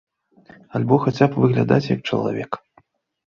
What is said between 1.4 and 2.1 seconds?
выглядаць, як